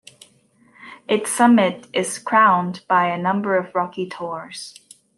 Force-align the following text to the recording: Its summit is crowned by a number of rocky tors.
Its 1.07 1.29
summit 1.31 1.85
is 1.93 2.17
crowned 2.17 2.83
by 2.87 3.05
a 3.07 3.19
number 3.21 3.55
of 3.55 3.75
rocky 3.75 4.09
tors. 4.09 4.79